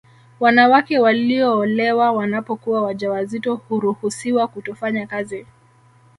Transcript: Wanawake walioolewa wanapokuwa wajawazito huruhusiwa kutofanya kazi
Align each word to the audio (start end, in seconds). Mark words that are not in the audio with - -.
Wanawake 0.39 0.99
walioolewa 0.99 2.11
wanapokuwa 2.11 2.81
wajawazito 2.81 3.55
huruhusiwa 3.55 4.47
kutofanya 4.47 5.07
kazi 5.07 5.45